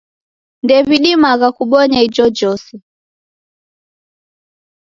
[0.63, 2.73] Ndew'idimagha kubonya ijojose.